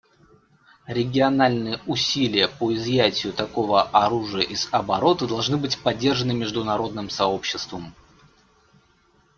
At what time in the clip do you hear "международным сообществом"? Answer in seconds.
6.33-7.93